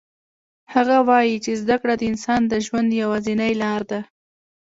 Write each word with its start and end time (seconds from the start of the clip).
هغه 0.73 0.97
وایي 1.07 1.35
چې 1.45 1.51
زده 1.61 1.75
کړه 1.81 1.93
د 1.97 2.03
انسان 2.11 2.41
د 2.47 2.53
ژوند 2.65 2.89
یوازینی 3.01 3.53
لار 3.61 3.81
ده 3.91 3.99